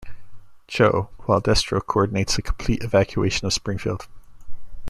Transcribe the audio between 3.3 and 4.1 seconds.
of Springfield.